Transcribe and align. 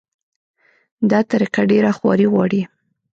دا 1.09 1.19
طریقه 1.31 1.61
ډېره 1.71 1.91
خواري 1.97 2.27
غواړي. 2.33 2.61